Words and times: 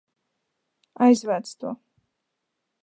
Aizvāc 1.07 1.53
to! 1.65 1.75